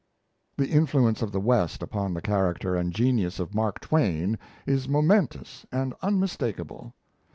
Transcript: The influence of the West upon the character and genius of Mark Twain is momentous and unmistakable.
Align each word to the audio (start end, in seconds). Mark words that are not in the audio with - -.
The 0.57 0.67
influence 0.71 1.21
of 1.21 1.31
the 1.31 1.39
West 1.39 1.83
upon 1.83 2.15
the 2.15 2.23
character 2.23 2.75
and 2.75 2.91
genius 2.91 3.37
of 3.39 3.53
Mark 3.53 3.79
Twain 3.79 4.39
is 4.65 4.89
momentous 4.89 5.63
and 5.71 5.93
unmistakable. 6.01 6.95